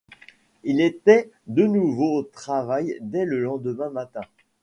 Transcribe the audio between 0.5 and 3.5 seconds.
Il était de nouveau au travail dès le